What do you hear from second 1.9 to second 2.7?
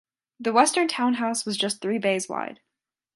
bays wide.